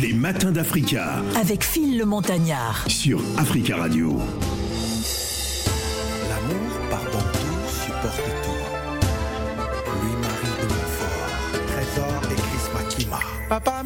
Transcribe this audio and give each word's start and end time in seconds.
Les 0.00 0.12
matins 0.12 0.50
d'Africa. 0.50 1.22
Avec 1.40 1.62
Phil 1.62 1.96
le 1.96 2.04
Montagnard. 2.04 2.84
Sur 2.88 3.20
Africa 3.38 3.76
Radio. 3.76 4.18
L'amour 6.28 6.72
tout, 7.32 7.70
supporte 7.70 8.24
tout. 8.42 8.64
Louis-Marie 10.02 10.56
de 10.62 10.66
Trésor 11.68 12.22
et 12.32 12.34
Chris 12.34 12.66
Papa, 13.48 13.82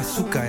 Zuka 0.00 0.48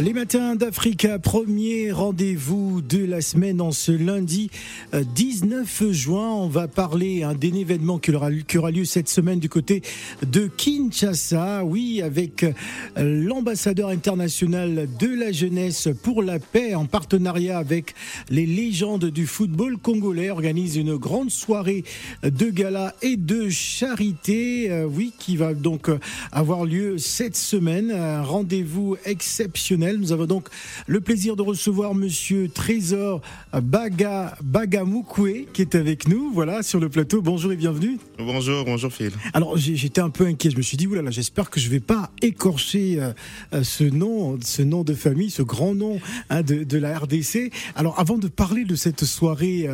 Les 0.00 0.14
matins 0.14 0.56
d'Africa, 0.56 1.18
premier 1.18 1.92
rendez-vous 1.92 2.80
de 2.80 3.04
la 3.04 3.20
semaine 3.20 3.60
en 3.60 3.72
ce 3.72 3.92
lundi 3.92 4.50
19 4.94 5.82
euh, 5.82 5.92
juin. 5.92 6.30
On 6.32 6.48
va 6.48 6.66
parler 6.66 7.22
hein, 7.22 7.34
d'un 7.34 7.52
événement 7.52 7.98
qui 7.98 8.10
aura, 8.10 8.32
qui 8.32 8.56
aura, 8.56 8.70
lieu 8.70 8.86
cette 8.86 9.10
semaine 9.10 9.38
du 9.38 9.50
côté 9.50 9.82
de 10.26 10.46
Kinshasa. 10.46 11.62
Oui, 11.64 12.00
avec 12.00 12.42
euh, 12.42 12.52
l'ambassadeur 12.96 13.90
international 13.90 14.88
de 14.98 15.08
la 15.08 15.30
jeunesse 15.30 15.90
pour 16.02 16.22
la 16.22 16.38
paix 16.38 16.74
en 16.74 16.86
partenariat 16.86 17.58
avec 17.58 17.94
les 18.30 18.46
légendes 18.46 19.04
du 19.04 19.26
football 19.26 19.76
congolais 19.76 20.30
organise 20.30 20.76
une 20.76 20.96
grande 20.96 21.30
soirée 21.30 21.84
de 22.22 22.48
gala 22.48 22.94
et 23.02 23.18
de 23.18 23.50
charité. 23.50 24.70
Euh, 24.70 24.86
oui, 24.86 25.12
qui 25.18 25.36
va 25.36 25.52
donc 25.52 25.90
avoir 26.32 26.64
lieu 26.64 26.96
cette 26.96 27.36
semaine. 27.36 27.90
Un 27.90 28.22
rendez-vous 28.22 28.96
exceptionnel 29.04 29.82
nous 29.98 30.12
avons 30.12 30.26
donc 30.26 30.48
le 30.86 31.00
plaisir 31.00 31.36
de 31.36 31.42
recevoir 31.42 31.94
Monsieur 31.94 32.48
Trésor 32.48 33.20
Baga, 33.52 34.36
Bagamukwe 34.42 35.46
qui 35.52 35.62
est 35.62 35.74
avec 35.74 36.08
nous, 36.08 36.32
voilà, 36.32 36.62
sur 36.62 36.80
le 36.80 36.88
plateau. 36.88 37.22
Bonjour 37.22 37.52
et 37.52 37.56
bienvenue. 37.56 37.98
Bonjour, 38.18 38.64
bonjour 38.64 38.92
Phil. 38.92 39.10
Alors 39.34 39.56
j'étais 39.56 40.00
un 40.00 40.10
peu 40.10 40.26
inquiet, 40.26 40.50
je 40.50 40.56
me 40.56 40.62
suis 40.62 40.76
dit, 40.76 40.86
oulala, 40.86 41.10
j'espère 41.10 41.50
que 41.50 41.60
je 41.60 41.68
vais 41.68 41.80
pas 41.80 42.10
écorcher 42.22 42.96
euh, 42.98 43.12
euh, 43.52 43.62
ce 43.62 43.84
nom, 43.84 44.38
ce 44.42 44.62
nom 44.62 44.84
de 44.84 44.94
famille, 44.94 45.30
ce 45.30 45.42
grand 45.42 45.74
nom 45.74 46.00
hein, 46.30 46.42
de, 46.42 46.78
la 46.78 46.98
RDC. 46.98 47.52
Alors 47.76 47.98
avant 47.98 48.18
de 48.18 48.28
parler 48.28 48.64
de 48.64 48.74
cette 48.74 49.04
soirée 49.04 49.68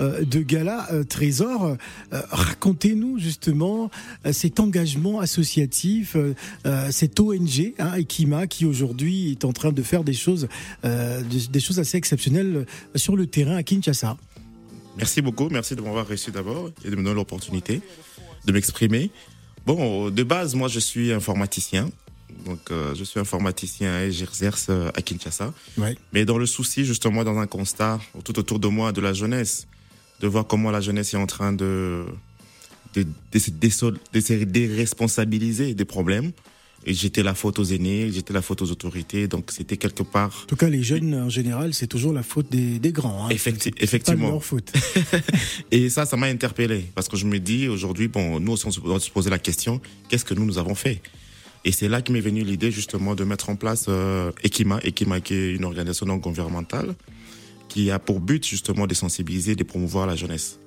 euh, 0.00 0.24
de 0.24 0.40
gala, 0.40 0.88
Trésor, 1.08 1.76
racontez-nous 2.10 3.18
justement 3.18 3.90
cet 4.30 4.60
engagement 4.60 5.20
associatif, 5.20 6.16
cette 6.90 7.20
ONG, 7.20 7.74
hein, 7.78 7.94
Ekima, 7.96 8.46
qui 8.46 8.66
aujourd'hui 8.66 9.32
est 9.32 9.44
en 9.44 9.52
train 9.54 9.72
de 9.72 9.82
faire 9.82 10.04
des 10.04 10.12
choses, 10.12 10.48
euh, 10.84 11.22
des, 11.22 11.60
choses 11.60 11.80
assez 11.80 11.96
exceptionnelles 11.96 12.66
sur 12.94 13.16
le 13.16 13.26
terrain 13.26 13.56
à 13.56 13.62
Kinshasa. 13.62 14.18
Merci 14.98 15.22
beaucoup, 15.22 15.48
merci 15.48 15.74
de 15.74 15.80
m'avoir 15.80 16.06
reçu 16.06 16.30
d'abord 16.30 16.70
et 16.84 16.90
de 16.90 16.96
me 16.96 17.02
donner 17.02 17.16
l'opportunité 17.16 17.80
de 18.44 18.52
m'exprimer. 18.52 19.10
Bon, 19.66 20.10
de 20.10 20.22
base, 20.22 20.54
moi 20.54 20.68
je 20.68 20.78
suis 20.78 21.12
informaticien. 21.12 21.90
Donc, 22.44 22.58
euh, 22.70 22.94
je 22.94 23.04
suis 23.04 23.20
informaticien 23.20 24.00
et 24.00 24.12
j'exerce 24.12 24.66
euh, 24.68 24.90
à 24.94 25.02
Kinshasa. 25.02 25.54
Mais 26.12 26.24
dans 26.24 26.36
le 26.36 26.46
souci, 26.46 26.84
justement, 26.84 27.24
dans 27.24 27.38
un 27.38 27.46
constat 27.46 28.00
tout 28.24 28.38
autour 28.38 28.58
de 28.58 28.68
moi 28.68 28.92
de 28.92 29.00
la 29.00 29.12
jeunesse, 29.12 29.66
de 30.20 30.26
voir 30.26 30.46
comment 30.46 30.70
la 30.70 30.80
jeunesse 30.80 31.14
est 31.14 31.16
en 31.16 31.26
train 31.26 31.52
de, 31.52 32.04
de, 32.94 33.04
de, 33.32 33.98
de 34.12 34.44
déresponsabiliser 34.44 35.74
des 35.74 35.84
problèmes, 35.84 36.32
j'étais 36.92 37.22
la 37.22 37.34
faute 37.34 37.58
aux 37.58 37.64
aînés, 37.64 38.10
j'étais 38.12 38.34
la 38.34 38.42
faute 38.42 38.60
aux 38.60 38.70
autorités, 38.70 39.26
donc 39.26 39.50
c'était 39.50 39.76
quelque 39.76 40.02
part. 40.02 40.42
En 40.44 40.46
tout 40.46 40.56
cas, 40.56 40.68
les 40.68 40.82
jeunes 40.82 41.14
en 41.14 41.30
général, 41.30 41.72
c'est 41.72 41.86
toujours 41.86 42.12
la 42.12 42.22
faute 42.22 42.50
des, 42.50 42.78
des 42.78 42.92
grands. 42.92 43.26
Hein. 43.26 43.30
effectivement. 43.30 44.26
Pas 44.26 44.32
leur 44.32 44.44
faute. 44.44 44.72
et 45.70 45.88
ça, 45.88 46.04
ça 46.04 46.16
m'a 46.16 46.26
interpellé 46.26 46.84
parce 46.94 47.08
que 47.08 47.16
je 47.16 47.24
me 47.24 47.38
dis 47.38 47.68
aujourd'hui, 47.68 48.08
bon, 48.08 48.38
nous 48.40 48.52
aussi, 48.52 48.66
on 48.66 48.98
se 48.98 49.10
poser 49.10 49.30
la 49.30 49.38
question 49.38 49.80
qu'est-ce 50.08 50.24
que 50.24 50.34
nous 50.34 50.44
nous 50.44 50.58
avons 50.58 50.74
fait? 50.74 51.00
Et 51.64 51.72
c'est 51.72 51.88
là 51.88 52.02
que 52.02 52.12
m'est 52.12 52.20
venue 52.20 52.44
l'idée 52.44 52.70
justement 52.70 53.14
de 53.14 53.24
mettre 53.24 53.48
en 53.48 53.56
place 53.56 53.86
euh, 53.88 54.30
Ekima, 54.42 54.80
Ekima 54.82 55.20
qui 55.20 55.34
est 55.34 55.54
une 55.54 55.64
organisation 55.64 56.04
non 56.06 56.16
gouvernementale 56.16 56.94
qui 57.68 57.90
a 57.90 57.98
pour 57.98 58.20
but 58.20 58.46
justement 58.46 58.86
de 58.86 58.94
sensibiliser, 58.94 59.56
de 59.56 59.64
promouvoir 59.64 60.06
la 60.06 60.14
jeunesse. 60.14 60.58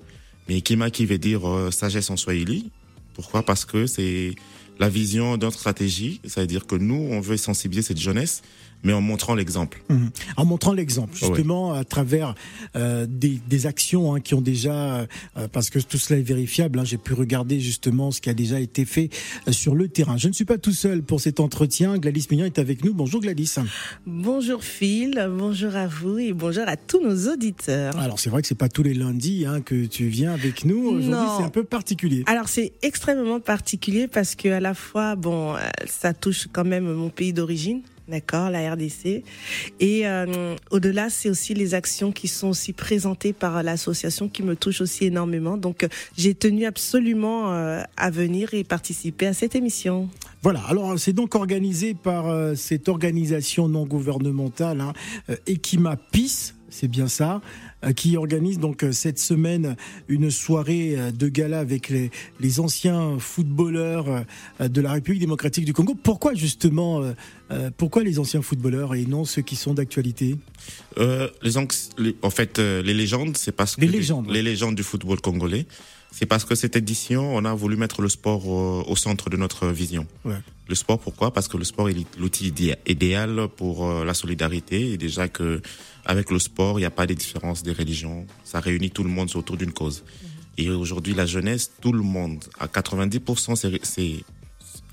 Mais 0.49 0.57
Ekima 0.57 0.89
qui 0.89 1.05
veut 1.05 1.19
dire 1.19 1.47
euh, 1.47 1.71
sagesse 1.71 2.09
en 2.09 2.17
swahili. 2.17 2.71
Pourquoi? 3.13 3.43
Parce 3.43 3.63
que 3.63 3.85
c'est 3.85 4.33
la 4.79 4.89
vision 4.89 5.37
de 5.37 5.49
stratégie. 5.49 6.21
C'est-à-dire 6.23 6.65
que 6.65 6.75
nous, 6.75 7.09
on 7.11 7.19
veut 7.19 7.37
sensibiliser 7.37 7.87
cette 7.87 7.99
jeunesse 7.99 8.41
mais 8.83 8.93
en 8.93 9.01
montrant 9.01 9.35
l'exemple. 9.35 9.81
Mhm. 9.89 10.09
En 10.37 10.45
montrant 10.45 10.73
l'exemple, 10.73 11.15
justement, 11.15 11.73
à 11.73 11.83
travers 11.83 12.35
euh, 12.75 13.05
des, 13.09 13.39
des, 13.47 13.65
actions 13.65 14.13
hein, 14.13 14.19
qui 14.19 14.33
ont 14.33 14.41
déjà, 14.41 14.99
euh, 15.37 15.47
parce 15.51 15.69
que 15.69 15.79
tout 15.79 15.97
cela 15.97 16.19
est 16.19 16.23
vérifiable, 16.23 16.79
hein, 16.79 16.83
j'ai 16.85 16.97
pu 16.97 17.13
regarder 17.13 17.59
justement 17.59 18.11
ce 18.11 18.21
qui 18.21 18.29
a 18.29 18.33
déjà 18.33 18.59
été 18.59 18.85
fait 18.85 19.09
euh, 19.47 19.51
sur 19.51 19.75
le 19.75 19.87
terrain. 19.87 20.17
Je 20.17 20.27
ne 20.27 20.33
suis 20.33 20.45
pas 20.45 20.57
tout 20.57 20.71
seul 20.71 21.01
pour 21.01 21.19
cet 21.19 21.39
entretien. 21.39 21.97
Gladys 21.97 22.27
Mignon 22.29 22.45
est 22.45 22.59
avec 22.59 22.83
nous. 22.83 22.93
Bonjour 22.93 23.19
Gladys. 23.21 23.55
Bonjour 24.05 24.63
Phil, 24.63 25.27
bonjour 25.37 25.75
à 25.75 25.87
vous 25.87 26.19
et 26.19 26.33
bonjour 26.33 26.63
à 26.67 26.77
tous 26.77 27.01
nos 27.01 27.31
auditeurs. 27.31 27.97
Alors 27.97 28.19
c'est 28.19 28.29
vrai 28.29 28.41
que 28.41 28.47
c'est 28.47 28.55
pas 28.55 28.69
tous 28.69 28.83
les 28.83 28.93
lundis 28.93 29.45
hein, 29.45 29.61
que 29.61 29.85
tu 29.85 30.07
viens 30.07 30.33
avec 30.33 30.65
nous. 30.65 30.87
Aujourd'hui 30.87 31.27
c'est 31.37 31.43
un 31.43 31.49
peu 31.49 31.63
particulier. 31.63 32.23
Alors 32.27 32.47
c'est 32.47 32.73
extrêmement 32.81 33.39
particulier 33.39 34.07
parce 34.07 34.35
que 34.35 34.49
à 34.49 34.59
la 34.59 34.73
fois, 34.73 35.15
bon, 35.15 35.55
ça 35.87 36.13
touche 36.13 36.47
quand 36.51 36.65
même 36.65 36.91
mon 36.91 37.09
pays 37.09 37.33
d'origine 37.33 37.81
d'accord, 38.07 38.49
la 38.49 38.73
RDC. 38.73 39.23
Et 39.79 40.07
euh, 40.07 40.55
au-delà, 40.71 41.09
c'est 41.09 41.29
aussi 41.29 41.53
les 41.53 41.73
actions 41.73 42.11
qui 42.11 42.27
sont 42.27 42.49
aussi 42.49 42.73
présentées 42.73 43.33
par 43.33 43.61
l'association 43.63 44.29
qui 44.29 44.43
me 44.43 44.55
touchent 44.55 44.81
aussi 44.81 45.05
énormément. 45.05 45.57
Donc, 45.57 45.83
euh, 45.83 45.87
j'ai 46.17 46.33
tenu 46.33 46.65
absolument 46.65 47.53
euh, 47.53 47.81
à 47.97 48.09
venir 48.09 48.53
et 48.53 48.63
participer 48.63 49.27
à 49.27 49.33
cette 49.33 49.55
émission. 49.55 50.09
Voilà, 50.43 50.61
alors 50.67 50.97
c'est 50.99 51.13
donc 51.13 51.35
organisé 51.35 51.93
par 51.93 52.55
cette 52.55 52.87
organisation 52.87 53.67
non 53.67 53.85
gouvernementale, 53.85 54.81
hein, 54.81 54.93
Peace, 56.11 56.53
c'est 56.69 56.87
bien 56.87 57.07
ça, 57.07 57.41
euh, 57.83 57.93
qui 57.93 58.17
organise 58.17 58.59
donc 58.59 58.83
euh, 58.83 58.91
cette 58.91 59.19
semaine 59.19 59.75
une 60.07 60.31
soirée 60.31 60.95
euh, 60.97 61.11
de 61.11 61.27
gala 61.27 61.59
avec 61.59 61.89
les, 61.89 62.11
les 62.39 62.59
anciens 62.59 63.17
footballeurs 63.19 64.25
de 64.59 64.81
la 64.81 64.93
République 64.93 65.21
démocratique 65.21 65.65
du 65.65 65.73
Congo. 65.73 65.95
Pourquoi 65.95 66.33
justement, 66.33 67.01
pourquoi 67.77 68.03
les 68.03 68.19
anciens 68.19 68.41
footballeurs 68.41 68.95
et 68.95 69.05
non 69.05 69.25
ceux 69.25 69.41
qui 69.41 69.55
sont 69.55 69.73
d'actualité? 69.73 70.35
Euh, 70.97 71.29
les, 71.41 71.57
En 71.57 72.29
fait, 72.29 72.59
les 72.59 72.93
légendes, 72.93 73.37
c'est 73.37 73.51
parce 73.51 73.75
que 73.75 73.81
les 73.81 73.87
légendes, 73.87 74.29
les, 74.29 74.41
légendes 74.41 74.75
du 74.75 74.83
football 74.83 75.21
congolais. 75.21 75.65
C'est 76.11 76.25
parce 76.25 76.45
que 76.45 76.55
cette 76.55 76.75
édition, 76.75 77.35
on 77.35 77.45
a 77.45 77.53
voulu 77.53 77.75
mettre 77.75 78.01
le 78.01 78.09
sport 78.09 78.47
au, 78.47 78.95
centre 78.95 79.29
de 79.29 79.37
notre 79.37 79.67
vision. 79.67 80.07
Ouais. 80.25 80.35
Le 80.67 80.75
sport, 80.75 80.99
pourquoi? 80.99 81.31
Parce 81.31 81.47
que 81.47 81.57
le 81.57 81.63
sport 81.63 81.89
est 81.89 81.95
l'outil 82.17 82.53
idéal 82.85 83.47
pour 83.55 83.87
la 84.03 84.13
solidarité 84.13 84.91
et 84.91 84.97
déjà 84.97 85.27
que 85.29 85.61
avec 86.05 86.31
le 86.31 86.39
sport, 86.39 86.79
il 86.79 86.81
n'y 86.81 86.85
a 86.85 86.91
pas 86.91 87.05
de 87.05 87.13
différence 87.13 87.63
des 87.63 87.73
religions. 87.73 88.25
Ça 88.43 88.59
réunit 88.59 88.91
tout 88.91 89.03
le 89.03 89.09
monde 89.09 89.29
autour 89.35 89.57
d'une 89.57 89.73
cause. 89.73 90.03
Mhm. 90.03 90.37
Et 90.57 90.69
aujourd'hui, 90.69 91.13
la 91.13 91.25
jeunesse, 91.25 91.71
tout 91.81 91.91
le 91.91 92.01
monde, 92.01 92.43
à 92.59 92.67
90%, 92.67 93.55
c'est 93.55 94.23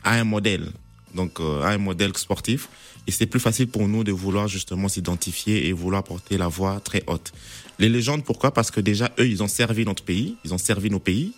a 0.04 0.12
un 0.14 0.24
modèle. 0.24 0.70
Donc, 1.14 1.40
euh, 1.40 1.62
a 1.62 1.70
un 1.70 1.78
modèle 1.78 2.16
sportif. 2.16 2.68
Et 3.06 3.10
c'est 3.10 3.26
plus 3.26 3.40
facile 3.40 3.68
pour 3.68 3.86
nous 3.86 4.04
de 4.04 4.12
vouloir 4.12 4.48
justement 4.48 4.88
s'identifier 4.88 5.68
et 5.68 5.72
vouloir 5.72 6.02
porter 6.04 6.36
la 6.36 6.48
voix 6.48 6.80
très 6.80 7.02
haute. 7.06 7.32
Les 7.78 7.88
légendes, 7.88 8.24
pourquoi? 8.24 8.52
Parce 8.52 8.70
que 8.70 8.80
déjà, 8.80 9.10
eux, 9.18 9.28
ils 9.28 9.42
ont 9.42 9.48
servi 9.48 9.84
notre 9.84 10.04
pays, 10.04 10.36
ils 10.44 10.54
ont 10.54 10.58
servi 10.58 10.90
nos 10.90 11.00
pays. 11.00 11.32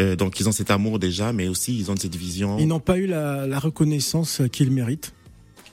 Euh, 0.00 0.16
donc, 0.16 0.38
ils 0.40 0.48
ont 0.48 0.52
cet 0.52 0.70
amour 0.70 0.98
déjà, 0.98 1.32
mais 1.32 1.48
aussi, 1.48 1.76
ils 1.78 1.90
ont 1.90 1.96
cette 1.96 2.16
vision. 2.16 2.58
Ils 2.58 2.68
n'ont 2.68 2.80
pas 2.80 2.98
eu 2.98 3.06
la, 3.06 3.46
la 3.46 3.58
reconnaissance 3.58 4.42
qu'ils 4.52 4.70
méritent 4.70 5.12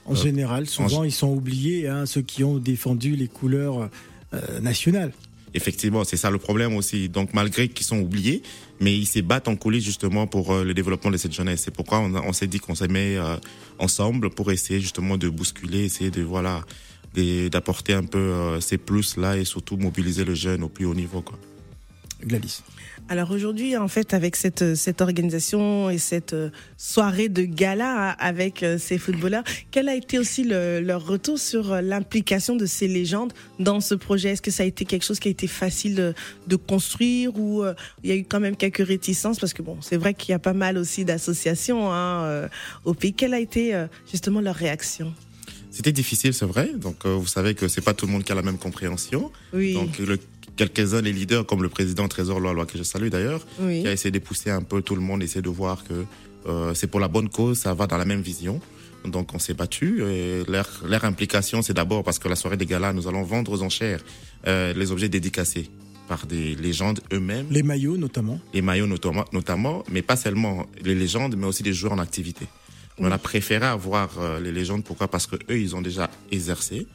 en 0.04 0.12
euh, 0.12 0.16
général. 0.16 0.66
Souvent, 0.66 1.04
ils 1.04 1.12
sont 1.12 1.32
oubliés, 1.32 1.88
hein, 1.88 2.06
ceux 2.06 2.22
qui 2.22 2.42
ont 2.44 2.58
défendu 2.58 3.14
les 3.14 3.28
couleurs 3.28 3.88
euh, 4.34 4.60
nationales. 4.60 5.12
Effectivement, 5.54 6.04
c'est 6.04 6.16
ça 6.16 6.30
le 6.30 6.38
problème 6.38 6.76
aussi. 6.76 7.08
Donc, 7.08 7.32
malgré 7.32 7.68
qu'ils 7.68 7.86
sont 7.86 8.00
oubliés, 8.00 8.42
mais 8.80 8.94
ils 8.94 9.06
se 9.06 9.20
battent 9.20 9.48
en 9.48 9.56
coulisses 9.56 9.84
justement 9.84 10.26
pour 10.26 10.52
le 10.52 10.74
développement 10.74 11.10
de 11.10 11.16
cette 11.16 11.32
jeunesse. 11.32 11.62
C'est 11.64 11.70
pourquoi 11.70 12.00
on, 12.00 12.32
s'est 12.34 12.46
dit 12.46 12.58
qu'on 12.58 12.74
s'est 12.74 12.88
mis 12.88 13.16
ensemble 13.78 14.28
pour 14.28 14.52
essayer 14.52 14.80
justement 14.80 15.16
de 15.16 15.30
bousculer, 15.30 15.84
essayer 15.84 16.10
de 16.10 16.20
voilà, 16.20 16.62
d'apporter 17.50 17.94
un 17.94 18.02
peu 18.02 18.60
ces 18.60 18.76
plus 18.76 19.16
là 19.16 19.38
et 19.38 19.46
surtout 19.46 19.78
mobiliser 19.78 20.24
le 20.24 20.34
jeune 20.34 20.62
au 20.62 20.68
plus 20.68 20.84
haut 20.84 20.94
niveau, 20.94 21.22
quoi. 21.22 21.38
Gladys. 22.22 22.60
Alors 23.08 23.30
aujourd'hui, 23.30 23.76
en 23.76 23.86
fait, 23.86 24.14
avec 24.14 24.34
cette, 24.34 24.74
cette 24.74 25.00
organisation 25.00 25.90
et 25.90 25.98
cette 25.98 26.32
euh, 26.32 26.50
soirée 26.76 27.28
de 27.28 27.42
gala 27.42 28.10
avec 28.10 28.64
euh, 28.64 28.78
ces 28.78 28.98
footballeurs, 28.98 29.44
quel 29.70 29.88
a 29.88 29.94
été 29.94 30.18
aussi 30.18 30.42
le, 30.42 30.80
leur 30.80 31.06
retour 31.06 31.38
sur 31.38 31.72
euh, 31.72 31.80
l'implication 31.82 32.56
de 32.56 32.66
ces 32.66 32.88
légendes 32.88 33.32
dans 33.60 33.80
ce 33.80 33.94
projet? 33.94 34.30
Est-ce 34.30 34.42
que 34.42 34.50
ça 34.50 34.64
a 34.64 34.66
été 34.66 34.84
quelque 34.84 35.04
chose 35.04 35.20
qui 35.20 35.28
a 35.28 35.30
été 35.30 35.46
facile 35.46 35.94
de, 35.94 36.14
de 36.48 36.56
construire 36.56 37.38
ou 37.38 37.62
il 38.02 38.10
y 38.10 38.12
a 38.12 38.16
eu 38.16 38.24
quand 38.24 38.40
même 38.40 38.56
quelques 38.56 38.84
réticences? 38.84 39.38
Parce 39.38 39.52
que 39.52 39.62
bon, 39.62 39.78
c'est 39.82 39.96
vrai 39.96 40.12
qu'il 40.12 40.32
y 40.32 40.34
a 40.34 40.40
pas 40.40 40.52
mal 40.52 40.76
aussi 40.76 41.04
d'associations 41.04 41.92
hein, 41.92 42.48
au 42.84 42.94
pays. 42.94 43.12
Quelle 43.12 43.34
a 43.34 43.40
été 43.40 43.86
justement 44.10 44.40
leur 44.40 44.56
réaction? 44.56 45.14
C'était 45.70 45.92
difficile, 45.92 46.34
c'est 46.34 46.46
vrai. 46.46 46.72
Donc, 46.74 47.06
vous 47.06 47.26
savez 47.26 47.54
que 47.54 47.68
c'est 47.68 47.82
pas 47.82 47.94
tout 47.94 48.06
le 48.06 48.12
monde 48.12 48.24
qui 48.24 48.32
a 48.32 48.34
la 48.34 48.42
même 48.42 48.58
compréhension. 48.58 49.30
Oui. 49.52 49.74
Donc, 49.74 49.98
le 49.98 50.18
quelques-uns 50.56 51.02
les 51.02 51.12
leaders, 51.12 51.46
comme 51.46 51.62
le 51.62 51.68
président 51.68 52.08
Trésor 52.08 52.40
Loi, 52.40 52.66
que 52.66 52.78
je 52.78 52.82
salue 52.82 53.08
d'ailleurs, 53.08 53.46
qui 53.58 53.86
a 53.86 53.92
essayé 53.92 54.10
de 54.10 54.18
pousser 54.18 54.50
un 54.50 54.62
peu 54.62 54.82
tout 54.82 54.94
le 54.94 55.02
monde, 55.02 55.22
essayer 55.22 55.42
de 55.42 55.48
voir 55.48 55.84
que 55.84 56.04
euh, 56.46 56.74
c'est 56.74 56.86
pour 56.86 57.00
la 57.00 57.08
bonne 57.08 57.28
cause, 57.28 57.58
ça 57.58 57.74
va 57.74 57.86
dans 57.86 57.98
la 57.98 58.04
même 58.04 58.20
vision. 58.20 58.60
Donc 59.04 59.34
on 59.34 59.38
s'est 59.38 59.54
battu. 59.54 60.02
Leur, 60.48 60.68
leur 60.84 61.04
implication, 61.04 61.62
c'est 61.62 61.74
d'abord 61.74 62.02
parce 62.02 62.18
que 62.18 62.28
la 62.28 62.36
soirée 62.36 62.56
des 62.56 62.66
galas, 62.66 62.92
nous 62.92 63.06
allons 63.06 63.22
vendre 63.22 63.52
aux 63.52 63.62
enchères 63.62 64.00
euh, 64.46 64.72
les 64.74 64.90
objets 64.90 65.08
dédicacés 65.08 65.70
par 66.08 66.26
des 66.26 66.54
légendes 66.54 67.00
eux-mêmes. 67.12 67.46
Les 67.50 67.62
maillots 67.62 67.96
notamment. 67.96 68.40
Les 68.54 68.62
maillots 68.62 68.86
notamment, 68.86 69.24
notamment, 69.32 69.84
mais 69.90 70.02
pas 70.02 70.16
seulement 70.16 70.66
les 70.82 70.94
légendes, 70.94 71.36
mais 71.36 71.46
aussi 71.46 71.62
des 71.62 71.72
joueurs 71.72 71.92
en 71.92 71.98
activité. 71.98 72.46
On 72.98 73.10
a 73.10 73.18
préféré 73.18 73.66
avoir 73.66 74.10
euh, 74.18 74.40
les 74.40 74.52
légendes. 74.52 74.82
Pourquoi? 74.84 75.08
Parce 75.08 75.26
que 75.26 75.36
eux, 75.50 75.58
ils 75.58 75.76
ont 75.76 75.82
déjà 75.82 76.10
exercé. 76.32 76.86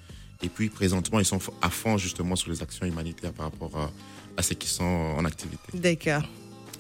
Et 0.44 0.50
puis, 0.50 0.70
présentement, 0.70 1.20
ils 1.20 1.26
sont 1.26 1.40
à 1.62 1.70
fond 1.70 1.98
justement 1.98 2.36
sur 2.36 2.50
les 2.52 2.62
actions 2.62 2.86
humanitaires 2.86 3.32
par 3.34 3.46
rapport 3.52 3.72
à, 3.78 3.92
à 4.38 4.42
ceux 4.42 4.56
qui 4.56 4.68
sont 4.68 4.84
en 4.84 5.24
activité. 5.26 5.62
D'accord. 5.74 6.24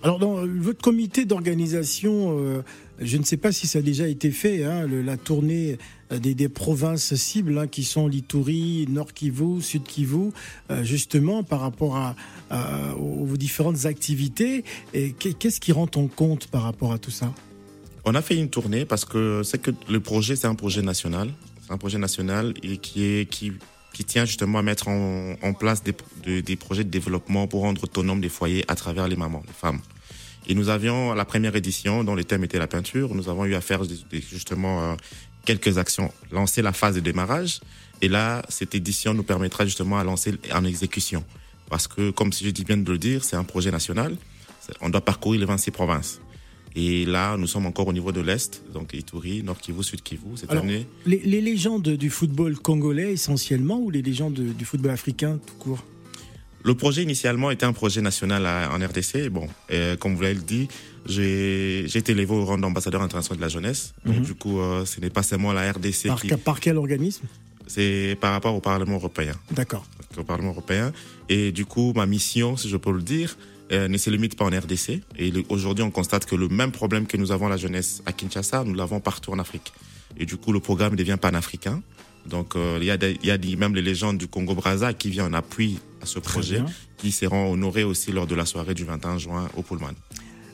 Alors, 0.03 0.18
dans 0.18 0.46
votre 0.48 0.82
comité 0.82 1.25
d'organisation, 1.25 2.38
euh, 2.39 2.63
je 3.00 3.18
ne 3.18 3.24
sais 3.24 3.38
pas 3.38 3.51
si 3.51 3.68
ça 3.68 3.80
a 3.80 3.82
déjà 3.84 4.08
été 4.08 4.32
fait, 4.32 4.63
hein, 4.63 4.88
le- 4.88 5.03
la 5.03 5.15
tournée 5.15 5.77
euh, 6.12 6.18
des, 6.18 6.34
des 6.34 6.50
provinces 6.50 7.13
cibles 7.13 7.56
hein, 7.60 7.68
qui 7.68 7.84
sont 7.84 8.08
l'Ituri, 8.08 8.88
Nord 8.89 9.13
Kivu, 9.13 9.62
Sud 9.62 9.84
Kivu, 9.84 10.32
euh, 10.72 10.84
justement 10.84 11.44
par 11.44 11.60
rapport 11.60 11.98
à, 11.98 12.15
à- 12.50 12.96
aux 12.96 13.38
différentes 13.38 13.86
activités. 13.86 14.63
Et 14.96 15.12
qu'est- 15.12 15.34
qu'est-ce 15.38 15.60
qui 15.60 15.72
rend 15.72 15.88
en 15.96 16.08
compte 16.08 16.48
par 16.48 16.63
rapport 16.63 16.94
à 16.94 16.98
tout 16.98 17.12
ça? 17.12 17.32
On 18.03 18.15
a 18.15 18.24
fait 18.24 18.36
une 18.36 18.50
tournée 18.50 18.86
parce 18.86 19.06
que 19.06 19.44
c'est 19.44 19.62
que 19.62 19.70
le 19.88 20.00
projet, 20.00 20.36
c'est 20.36 20.48
un 20.48 20.56
projet 20.56 20.82
national. 20.82 21.30
Un 21.72 21.78
projet 21.78 21.98
national 21.98 22.54
et 22.63 22.78
qui 22.78 23.04
est 23.06 23.30
qui 23.30 23.54
qui 23.94 24.06
tient 24.06 24.24
justement 24.25 24.60
à 24.60 24.62
mettre 24.62 24.88
en, 24.88 25.36
en 25.42 25.54
place 25.54 25.84
des, 25.84 25.94
de- 26.25 26.40
des 26.40 26.56
projets 26.56 26.84
de 26.86 26.90
développement 26.90 27.48
pour 27.48 27.62
rendre 27.62 27.84
autonomes 27.84 28.22
des 28.22 28.30
foyers 28.30 28.63
à 28.70 28.75
travers 28.75 29.08
les 29.10 29.18
mamans, 29.18 29.44
les 29.46 29.54
femmes. 29.54 29.82
Et 30.48 30.56
nous 30.56 30.70
avions 30.70 31.13
la 31.13 31.25
première 31.25 31.56
édition 31.58 32.04
dont 32.06 32.16
le 32.16 32.24
thème 32.24 32.44
était 32.46 32.58
la 32.58 32.68
peinture. 32.68 33.13
Nous 33.13 33.28
avons 33.30 33.44
eu 33.46 33.54
à 33.56 33.62
faire 33.62 33.82
justement 34.30 34.82
euh, 34.82 34.96
quelques 35.46 35.78
actions, 35.78 36.12
lancer 36.32 36.62
la 36.62 36.72
phase 36.72 36.96
de 36.96 37.00
démarrage. 37.01 37.60
Et 38.01 38.08
là, 38.08 38.42
cette 38.50 38.74
édition 38.75 39.13
nous 39.13 39.24
permettra 39.24 39.66
justement 39.66 39.98
à 40.00 40.04
lancer 40.06 40.36
en 40.54 40.63
exécution. 40.66 41.24
Parce 41.70 41.88
que, 41.88 42.12
comme 42.12 42.32
si 42.34 42.46
je 42.46 42.50
dis 42.50 42.63
bien 42.63 42.78
de 42.78 42.90
le 42.92 42.98
dire, 42.98 43.24
c'est 43.25 43.36
un 43.36 43.44
projet 43.44 43.72
national. 43.72 44.16
On 44.80 44.90
doit 44.90 45.01
parcourir 45.06 45.40
les 45.42 45.46
26 45.46 45.72
provinces. 45.72 46.20
Et 46.75 47.06
là, 47.06 47.36
nous 47.38 47.48
sommes 47.48 47.66
encore 47.66 47.88
au 47.88 47.94
niveau 47.94 48.12
de 48.13 48.22
l'Est, 48.22 48.63
donc 48.74 48.94
Ituri, 48.94 49.44
Nord 49.44 49.58
Kivu, 49.60 49.84
Sud 49.84 50.01
Kivu. 50.01 50.38
Cette 50.38 50.51
Alors, 50.51 50.63
année, 50.63 50.88
les, 51.06 51.20
les 51.20 51.42
légendes 51.42 51.90
du 51.90 52.10
football 52.10 52.58
congolais 52.58 53.12
essentiellement 53.12 53.78
ou 53.80 53.90
les 53.90 54.01
légendes 54.01 54.34
du 54.40 54.63
football 54.66 54.92
africain 54.92 55.38
tout 55.46 55.56
court? 55.56 55.84
Le 56.63 56.75
projet 56.75 57.01
initialement 57.04 57.51
était 57.51 57.66
un 57.66 57.74
projet 57.74 58.01
national 58.01 58.46
à- 58.46 58.70
en 58.72 58.78
RDC. 58.86 59.30
Bon, 59.30 59.48
euh, 59.72 59.98
comme 59.98 60.16
vous 60.16 60.22
l'avez 60.22 60.36
dit, 60.36 60.68
j'ai 61.08 61.86
été 61.98 62.12
élevé 62.12 62.32
au 62.34 62.46
rang 62.46 62.58
d'ambassadeur 62.58 63.01
international 63.01 63.38
de 63.38 63.42
la 63.42 63.50
jeunesse. 63.50 63.94
Donc, 64.06 64.18
Mhm. 64.18 64.24
du 64.24 64.36
coup, 64.36 64.60
euh, 64.60 64.86
ce 64.86 65.01
n'est 65.01 65.10
pas 65.10 65.24
seulement 65.24 65.51
la 65.54 65.72
RDC 65.72 66.08
par, 66.08 66.22
qui... 66.22 66.28
par 66.30 66.60
quel 66.60 66.78
organisme? 66.78 67.24
C'est 67.68 68.18
par 68.22 68.32
rapport 68.34 68.54
au 68.56 68.60
Parlement 68.62 68.96
européen. 68.96 69.34
D'accord. 69.51 69.86
au 70.18 70.24
Parlement 70.24 70.50
européen. 70.51 70.92
Et 71.30 71.51
du 71.54 71.66
coup, 71.66 71.94
ma 71.96 72.06
mission, 72.06 72.58
si 72.58 72.68
je 72.70 72.75
peux 72.78 72.92
le 72.92 73.01
dire, 73.01 73.38
euh, 73.72 73.88
ne 73.88 73.98
se 73.98 74.10
limite 74.10 74.36
pas 74.38 74.46
en 74.46 74.50
RDC. 74.50 75.01
Et 75.18 75.32
aujourd'hui, 75.50 75.84
on 75.84 75.92
constate 75.92 76.25
que 76.25 76.36
le 76.36 76.48
même 76.50 76.72
problème 76.72 77.06
que 77.08 77.18
nous 77.18 77.32
avons 77.32 77.48
la 77.48 77.58
jeunesse 77.58 78.01
à 78.06 78.13
Kinshasa, 78.13 78.63
nous 78.63 78.74
l'avons 78.74 79.00
partout 79.00 79.32
en 79.32 79.40
Afrique. 79.40 79.72
Et 80.18 80.25
du 80.25 80.38
coup, 80.38 80.51
le 80.51 80.60
programme 80.60 80.96
devient 80.96 81.18
panafricain. 81.20 81.82
Donc, 82.28 82.56
euh, 82.56 82.78
il 82.80 82.86
y 82.86 82.92
a, 82.92 82.98
des- 82.98 83.18
il 83.24 83.28
y 83.28 83.32
a 83.32 83.38
des- 83.38 83.56
même 83.56 83.74
les 83.74 83.82
légendes 83.82 84.18
du 84.18 84.28
Congo-Braza 84.28 84.94
qui 84.94 85.10
viennent 85.10 85.28
en 85.28 85.34
appui 85.34 85.80
à 86.01 86.06
ce 86.06 86.20
projet, 86.20 86.58
bien. 86.62 86.66
qui 86.98 87.12
seront 87.12 87.51
honorés 87.51 87.84
aussi 87.84 88.12
lors 88.12 88.28
de 88.28 88.36
la 88.36 88.46
soirée 88.46 88.74
du 88.75 88.84
21 88.84 89.18
juin 89.18 89.50
au 89.58 89.63
Pullman. 89.63 89.94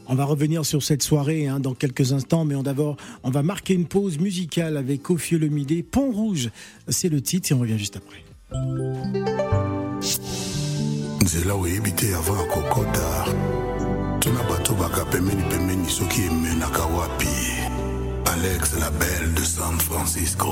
On 0.09 0.15
va 0.15 0.23
revenir 0.23 0.65
sur 0.65 0.81
cette 0.83 1.03
soirée 1.03 1.47
hein, 1.47 1.59
dans 1.59 1.73
quelques 1.73 2.13
instants, 2.13 2.45
mais 2.45 2.55
d'abord, 2.63 2.95
on 3.23 3.29
va 3.31 3.43
marquer 3.43 3.73
une 3.73 3.85
pause 3.85 4.17
musicale 4.19 4.77
avec 4.77 5.01
Kofi 5.03 5.37
Pont 5.91 6.11
Rouge. 6.11 6.49
C'est 6.87 7.09
le 7.09 7.19
titre 7.21 7.51
et 7.51 7.55
on 7.55 7.59
revient 7.59 7.77
juste 7.77 7.97
après. 7.97 8.23
Nzela 11.27 11.55
oyebi 11.55 11.91
te 11.91 12.15
avant 12.15 12.39
akokota. 12.39 13.25
Tuna 14.19 14.43
bato 14.49 14.73
baka 14.73 15.03
pembeni 15.11 15.43
pembeni 15.49 15.89
soki 15.89 16.21
emenaka 16.21 16.85
wapi? 16.85 17.35
Alex 18.31 18.79
la 18.79 18.89
belle 18.91 19.33
de 19.35 19.43
san 19.43 19.77
francisco 19.79 20.47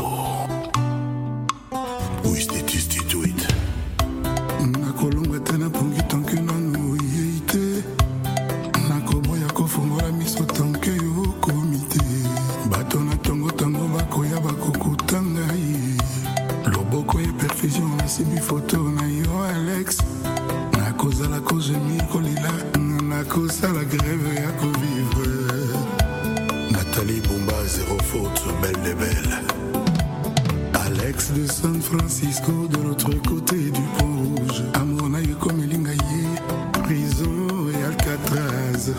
de 31.35 31.45
san 31.47 31.81
francisco 31.81 32.51
de 32.69 32.81
l'autre 32.81 33.09
côté 33.27 33.55
du 33.55 33.81
pont 33.97 34.15
rouge. 34.23 34.63
Amour 34.73 35.09
na 35.09 35.19
yo 35.19 35.35
ekomeli 35.35 35.77
ngai 35.77 35.97
ye 36.11 36.23
prison 36.83 37.69
et 37.73 37.83
alcatraz 37.83 38.93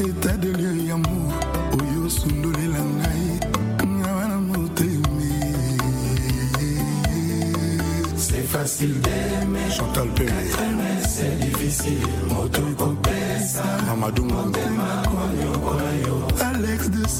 état 0.00 0.36
de 0.36 0.48
lieu 0.48 0.76
yamour 0.88 1.32
oyo 1.78 2.08
sundolela 2.08 2.82
ngai 2.96 3.26
ngawa 3.86 4.24
na 4.28 4.36
motemi 4.36 5.00
C'est 8.16 8.46
facile 8.46 9.00
d'aimer, 9.00 9.70
chantal 9.70 10.08
mais 10.18 11.08
c'est 11.08 11.38
difficile. 11.40 12.06
Motokopesa, 12.28 13.64
mamadou 13.86 14.24
motema 14.24 15.02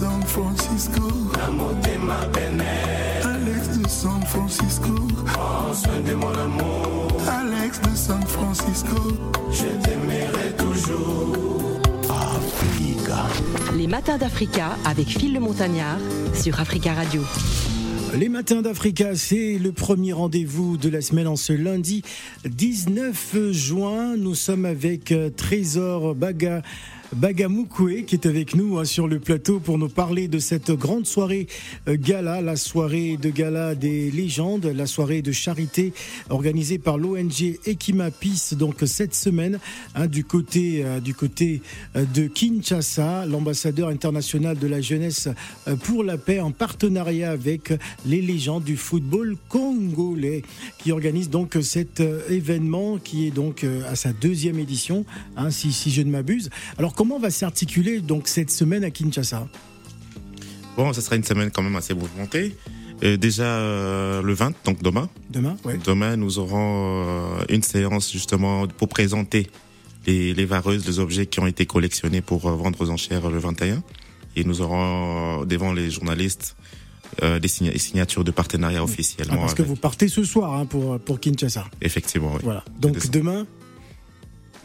San 0.00 0.22
Francisco. 0.22 1.02
Alex 3.24 3.78
de 3.78 3.88
San 3.88 4.22
Francisco. 4.22 4.94
Prends 5.26 5.74
soin 5.74 6.00
de 6.06 6.14
mon 6.14 6.32
amour. 6.32 7.08
Alex 7.28 7.80
de 7.82 7.94
San 7.94 8.22
Francisco. 8.22 8.96
Je 9.50 9.66
t'aimerai 9.82 10.56
toujours. 10.56 11.59
Africa. 12.10 13.26
Les 13.76 13.86
matins 13.86 14.18
d'Africa 14.18 14.76
avec 14.84 15.06
Phil 15.06 15.32
le 15.32 15.40
Montagnard 15.40 15.98
sur 16.34 16.58
Africa 16.60 16.92
Radio. 16.92 17.22
Les 18.18 18.28
matins 18.28 18.62
d'Africa, 18.62 19.14
c'est 19.14 19.58
le 19.58 19.70
premier 19.70 20.12
rendez-vous 20.12 20.76
de 20.76 20.88
la 20.88 21.02
semaine 21.02 21.28
en 21.28 21.36
ce 21.36 21.52
lundi 21.52 22.02
19 22.44 23.52
juin. 23.52 24.16
Nous 24.16 24.34
sommes 24.34 24.64
avec 24.64 25.12
euh, 25.12 25.30
Trésor 25.30 26.16
Baga. 26.16 26.62
Bagamukwe 27.12 28.04
qui 28.06 28.14
est 28.14 28.26
avec 28.26 28.54
nous 28.54 28.78
hein, 28.78 28.84
sur 28.84 29.08
le 29.08 29.18
plateau 29.18 29.58
pour 29.58 29.78
nous 29.78 29.88
parler 29.88 30.28
de 30.28 30.38
cette 30.38 30.70
grande 30.70 31.06
soirée 31.06 31.48
euh, 31.88 31.96
gala, 31.98 32.40
la 32.40 32.54
soirée 32.54 33.16
de 33.20 33.30
gala 33.30 33.74
des 33.74 34.12
légendes, 34.12 34.66
la 34.66 34.86
soirée 34.86 35.20
de 35.20 35.32
charité 35.32 35.92
organisée 36.28 36.78
par 36.78 36.98
l'ONG 36.98 37.58
Peace 38.20 38.54
donc 38.56 38.76
cette 38.86 39.14
semaine 39.14 39.58
hein, 39.96 40.06
du 40.06 40.22
côté 40.22 40.84
euh, 40.84 41.00
du 41.00 41.12
côté 41.12 41.62
euh, 41.96 42.04
de 42.14 42.28
Kinshasa, 42.28 43.26
l'ambassadeur 43.26 43.88
international 43.88 44.56
de 44.56 44.68
la 44.68 44.80
jeunesse 44.80 45.28
pour 45.82 46.04
la 46.04 46.16
paix 46.16 46.38
en 46.38 46.52
partenariat 46.52 47.32
avec 47.32 47.72
les 48.06 48.22
légendes 48.22 48.62
du 48.62 48.76
football 48.76 49.36
congolais 49.48 50.42
qui 50.78 50.92
organise 50.92 51.28
donc 51.28 51.58
cet 51.60 52.00
événement 52.28 52.98
qui 52.98 53.26
est 53.26 53.30
donc 53.32 53.66
à 53.88 53.96
sa 53.96 54.12
deuxième 54.12 54.60
édition 54.60 55.04
hein, 55.36 55.50
si, 55.50 55.72
si 55.72 55.90
je 55.90 56.02
ne 56.02 56.10
m'abuse. 56.10 56.50
Comment 57.00 57.18
va 57.18 57.30
s'articuler 57.30 58.00
donc 58.02 58.28
cette 58.28 58.50
semaine 58.50 58.84
à 58.84 58.90
Kinshasa? 58.90 59.48
Bon, 60.76 60.92
ce 60.92 61.00
sera 61.00 61.16
une 61.16 61.24
semaine 61.24 61.50
quand 61.50 61.62
même 61.62 61.74
assez 61.76 61.94
mouvementée. 61.94 62.54
Euh, 63.02 63.16
déjà 63.16 63.44
euh, 63.44 64.20
le 64.20 64.34
20, 64.34 64.52
donc 64.66 64.82
demain. 64.82 65.08
Demain, 65.30 65.56
ouais. 65.64 65.78
Demain, 65.82 66.16
nous 66.16 66.38
aurons 66.38 67.38
euh, 67.38 67.44
une 67.48 67.62
séance 67.62 68.12
justement 68.12 68.66
pour 68.68 68.88
présenter 68.88 69.46
les, 70.06 70.34
les 70.34 70.44
vareuses, 70.44 70.86
les 70.86 70.98
objets 70.98 71.24
qui 71.24 71.40
ont 71.40 71.46
été 71.46 71.64
collectionnés 71.64 72.20
pour 72.20 72.44
euh, 72.46 72.54
vendre 72.54 72.78
aux 72.82 72.90
enchères 72.90 73.30
le 73.30 73.38
21. 73.38 73.82
Et 74.36 74.44
nous 74.44 74.60
aurons 74.60 75.46
devant 75.46 75.72
les 75.72 75.90
journalistes 75.90 76.54
des 77.22 77.48
signa- 77.48 77.76
signatures 77.78 78.24
de 78.24 78.30
partenariat 78.30 78.80
Ah, 78.80 78.84
officiellement. 78.84 79.40
parce 79.40 79.54
que 79.54 79.62
vous 79.62 79.74
partez 79.74 80.06
ce 80.08 80.22
soir 80.22 80.52
hein, 80.54 80.66
pour, 80.66 81.00
pour 81.00 81.18
Kinshasa. 81.18 81.64
Effectivement, 81.80 82.32
oui. 82.34 82.40
Voilà. 82.44 82.62
Donc 82.78 83.10
demain, 83.10 83.46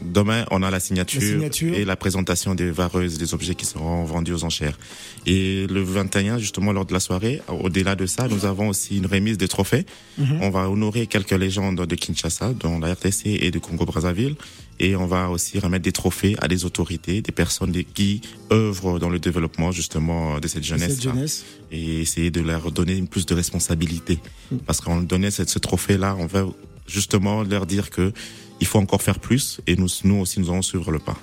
Demain, 0.02 0.44
on 0.50 0.62
a 0.62 0.70
la 0.70 0.78
signature, 0.80 1.20
La 1.22 1.26
signature. 1.26 1.74
et 1.74 1.84
la 1.84 1.96
présentation 1.96 2.54
des 2.54 2.70
vareuses, 2.70 3.16
des 3.18 3.32
objets 3.32 3.54
qui 3.54 3.64
seront 3.64 4.04
vendus 4.04 4.32
aux 4.34 4.44
enchères. 4.44 4.78
Et 5.24 5.66
le 5.68 5.82
21, 5.82 6.38
justement, 6.38 6.72
lors 6.72 6.84
de 6.84 6.92
la 6.92 7.00
soirée, 7.00 7.40
au-delà 7.48 7.94
de 7.96 8.04
ça, 8.06 8.28
nous 8.28 8.44
avons 8.44 8.68
aussi 8.68 8.98
une 8.98 9.06
remise 9.06 9.38
de 9.38 9.46
trophées. 9.46 9.86
Mhm. 10.18 10.38
On 10.42 10.50
va 10.50 10.68
honorer 10.68 11.06
quelques 11.06 11.30
légendes 11.32 11.80
de 11.86 11.94
Kinshasa, 11.94 12.52
dont 12.52 12.78
la 12.78 12.92
RTC 12.94 13.38
et 13.40 13.50
de 13.50 13.58
Congo-Brazzaville. 13.58 14.34
Et 14.78 14.94
on 14.94 15.06
va 15.06 15.30
aussi 15.30 15.58
remettre 15.58 15.84
des 15.84 15.92
trophées 15.92 16.36
à 16.42 16.48
des 16.48 16.66
autorités, 16.66 17.22
des 17.22 17.32
personnes 17.32 17.72
des- 17.72 17.84
qui 17.84 18.20
œuvrent 18.52 18.98
dans 18.98 19.08
le 19.08 19.18
développement, 19.18 19.72
justement, 19.72 20.38
de 20.38 20.46
cette 20.48 20.64
jeunesse. 20.64 20.90
cette 20.96 21.02
jeunesse. 21.02 21.44
Et 21.72 22.02
essayer 22.02 22.30
de 22.30 22.42
leur 22.42 22.70
donner 22.70 23.00
plus 23.02 23.24
de 23.24 23.34
responsabilité. 23.34 24.18
Parce 24.66 24.82
qu'en 24.82 25.00
donnant 25.00 25.30
ce 25.30 25.58
trophée-là, 25.58 26.14
on 26.20 26.26
va 26.26 26.46
justement 26.86 27.42
leur 27.42 27.66
dire 27.66 27.90
que 27.90 28.12
il 28.60 28.66
faut 28.66 28.78
encore 28.78 29.02
faire 29.02 29.18
plus 29.18 29.60
et 29.66 29.76
nous, 29.76 29.88
nous 30.04 30.16
aussi 30.16 30.40
nous 30.40 30.50
allons 30.50 30.62
suivre 30.62 30.90
le 30.90 30.98
pas. 30.98 31.16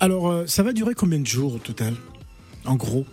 Alors 0.00 0.28
euh, 0.30 0.46
ça 0.46 0.62
va 0.62 0.72
durer 0.72 0.94
combien 0.94 1.18
de 1.20 1.26
jours 1.26 1.54
au 1.54 1.58
total 1.58 1.94
En 2.64 2.74
gros, 2.76 3.04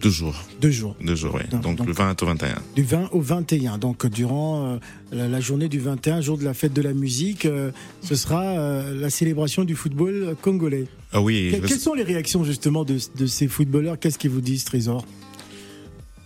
Deux 0.00 0.10
jours. 0.10 0.36
deux 0.60 0.70
jours. 0.70 0.94
Deux 1.00 1.16
jours, 1.16 1.34
oui. 1.34 1.42
Donc- 1.50 1.62
Donc, 1.62 1.76
donc- 1.78 1.86
le 1.88 1.92
20 1.92 2.22
au 2.22 2.26
21. 2.26 2.62
Du 2.76 2.82
20 2.84 3.08
au 3.12 3.20
21. 3.20 3.78
Donc 3.78 4.06
durant 4.06 4.64
euh, 4.74 4.76
la, 5.10 5.26
la 5.26 5.40
journée 5.40 5.68
du 5.68 5.80
21, 5.80 6.20
jour 6.20 6.38
de 6.38 6.44
la 6.44 6.54
fête 6.54 6.72
de 6.72 6.82
la 6.82 6.92
musique, 6.92 7.46
euh, 7.46 7.72
ce 8.02 8.14
sera 8.14 8.42
euh, 8.42 8.94
la 9.00 9.10
célébration 9.10 9.64
du 9.64 9.74
football 9.74 10.36
congolais. 10.42 10.86
Ah 11.12 11.20
oui, 11.20 11.48
Que- 11.50 11.62
je- 11.62 11.66
quelles 11.66 11.80
sont 11.80 11.94
les 11.94 12.04
réactions 12.04 12.44
justement 12.44 12.84
de, 12.84 12.96
de 13.16 13.26
ces 13.26 13.48
footballeurs? 13.48 13.98
Qu'est-ce 13.98 14.18
qu'ils 14.18 14.30
vous 14.30 14.40
disent, 14.42 14.64
Trésor? 14.64 15.04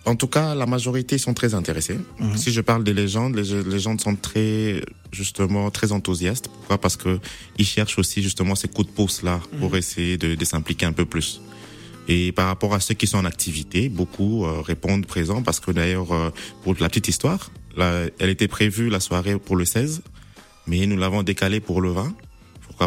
En 0.05 0.17
tout 0.17 0.27
cas, 0.27 0.55
la 0.55 0.67
majorité 0.67 1.17
sont 1.19 1.35
très 1.35 1.55
intéressés. 1.55 1.99
Mhm. 2.19 2.37
Si 2.37 2.53
je 2.53 2.61
parle 2.61 2.83
des 2.85 2.93
légendes, 2.95 3.37
les 3.37 3.62
légendes 3.62 4.01
sont 4.01 4.17
très, 4.17 4.83
justement, 5.12 5.71
très 5.71 5.93
enthousiastes. 5.93 6.49
Pourquoi? 6.49 6.79
Parce 6.79 6.97
que 6.97 7.19
ils 7.59 7.67
cherchent 7.67 7.99
aussi 7.99 8.23
justement 8.23 8.55
ces 8.55 8.69
coups 8.69 8.88
de 8.88 8.93
pouce 8.93 9.23
là 9.23 9.41
Mhm. 9.53 9.61
pour 9.61 9.77
essayer 9.77 10.17
de, 10.19 10.35
de 10.35 10.45
s'impliquer 10.45 10.87
un 10.87 10.93
peu 10.93 11.05
plus. 11.05 11.41
Et 12.09 12.33
par 12.33 12.47
rapport 12.49 12.75
à 12.75 12.81
ceux 12.81 12.95
qui 12.95 13.07
sont 13.07 13.19
en 13.19 13.25
activité, 13.25 13.88
beaucoup 13.88 14.45
euh, 14.45 14.61
répondent 14.61 15.07
présents 15.07 15.43
parce 15.43 15.61
que 15.61 15.71
d'ailleurs, 15.71 16.11
euh, 16.12 16.31
pour 16.65 16.75
la 16.81 16.88
petite 16.88 17.07
histoire, 17.09 17.51
elle 17.79 18.29
était 18.29 18.49
prévue 18.49 18.91
la 18.91 18.99
soirée 19.01 19.38
pour 19.38 19.55
le 19.57 19.65
16, 19.65 20.03
mais 20.67 20.85
nous 20.87 20.97
l'avons 20.97 21.23
décalée 21.23 21.61
pour 21.61 21.81
le 21.81 21.91
20. 21.93 22.12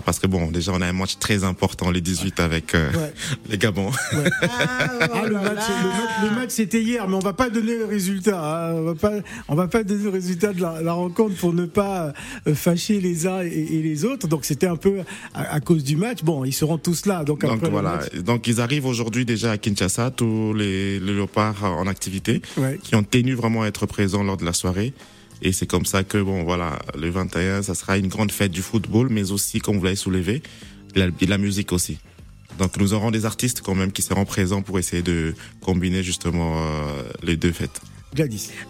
Parce 0.01 0.19
que 0.19 0.27
bon, 0.27 0.51
déjà 0.51 0.71
on 0.73 0.81
a 0.81 0.87
un 0.87 0.93
match 0.93 1.17
très 1.19 1.43
important 1.43 1.91
les 1.91 2.01
18 2.01 2.39
avec 2.39 2.73
euh, 2.75 2.91
Ouais. 2.93 3.13
les 3.49 3.57
Gabons. 3.57 3.91
Ah, 4.41 5.25
le, 5.27 5.33
match, 5.35 5.47
le 5.47 5.89
match- 5.89 6.23
le 6.23 6.29
match, 6.35 6.49
c'était 6.51 6.81
hier, 6.81 7.07
mais 7.07 7.15
on 7.15 7.19
va 7.19 7.33
pas 7.33 7.49
donner 7.49 7.77
le 7.77 7.85
résultat. 7.85 8.39
hein. 8.39 8.73
On 8.73 8.83
va 8.83 8.95
pas, 8.95 9.11
on 9.47 9.55
va 9.55 9.67
pas 9.67 9.83
donner 9.83 10.03
le 10.03 10.09
résultat 10.09 10.53
de 10.53 10.61
la, 10.61 10.81
la 10.81 10.93
rencontre 10.93 11.35
pour 11.35 11.53
ne 11.53 11.65
pas 11.65 12.13
euh, 12.47 12.55
fâcher 12.55 12.99
les 12.99 13.27
uns 13.27 13.41
et, 13.43 13.47
et 13.47 13.81
les 13.81 14.05
autres. 14.05 14.27
Donc 14.27 14.45
c'était 14.45 14.67
un 14.67 14.75
peu 14.75 14.99
à, 15.33 15.53
à 15.55 15.59
cause 15.59 15.83
du 15.83 15.95
match. 15.95 16.23
Bon, 16.23 16.43
ils 16.45 16.53
seront 16.53 16.77
tous 16.77 17.05
là. 17.05 17.23
Donc, 17.23 17.41
Donc 17.41 17.51
après 17.53 17.67
le 17.67 17.71
voilà, 17.71 17.95
match- 17.97 18.13
donc 18.15 18.47
ils 18.47 18.61
arrivent 18.61 18.85
aujourd'hui 18.85 19.25
déjà 19.25 19.51
à 19.51 19.57
Kinshasa, 19.57 20.11
tous 20.11 20.53
les, 20.53 20.99
les 20.99 21.13
léopards 21.13 21.63
en 21.63 21.87
activité, 21.87 22.41
Ouais. 22.57 22.79
qui 22.81 22.95
ont 22.95 23.03
tenu 23.03 23.33
vraiment 23.33 23.63
à 23.63 23.67
être 23.67 23.85
présents 23.85 24.23
lors 24.23 24.37
de 24.37 24.45
la 24.45 24.53
soirée. 24.53 24.93
Et 25.41 25.51
c'est 25.51 25.67
comme 25.67 25.85
ça 25.85 26.03
que, 26.03 26.17
bon 26.17 26.43
voilà, 26.43 26.79
le 26.97 27.09
21, 27.09 27.61
ça 27.61 27.75
sera 27.75 27.97
une 27.97 28.07
grande 28.07 28.31
fête 28.31 28.51
du 28.51 28.61
football, 28.61 29.09
mais 29.09 29.31
aussi, 29.31 29.59
comme 29.59 29.77
vous 29.77 29.83
l'avez 29.83 29.95
soulevé, 29.95 30.41
de 30.93 31.25
la, 31.27 31.37
musique 31.37 31.71
aussi. 31.71 31.97
Donc 32.57 32.77
nous 32.77 32.93
aurons 32.93 33.11
des 33.11 33.25
artistes 33.25 33.61
quand 33.61 33.75
même 33.75 33.91
qui 33.91 34.01
seront 34.01 34.25
présents 34.25 34.61
pour 34.61 34.79
essayer 34.79 35.01
de 35.01 35.35
combiner 35.61 36.03
justement 36.03 36.55
euh, 36.57 37.03
les 37.21 37.35
deux 37.35 37.51
fêtes. 37.51 37.81